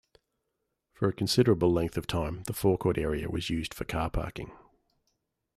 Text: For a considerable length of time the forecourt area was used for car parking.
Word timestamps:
For 0.93 1.09
a 1.09 1.13
considerable 1.13 1.71
length 1.71 1.95
of 1.95 2.07
time 2.07 2.41
the 2.47 2.53
forecourt 2.53 2.97
area 2.97 3.29
was 3.29 3.51
used 3.51 3.71
for 3.71 3.85
car 3.85 4.09
parking. 4.09 4.51